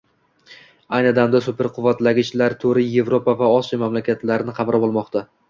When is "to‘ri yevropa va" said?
2.65-3.51